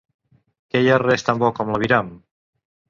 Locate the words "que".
0.71-0.81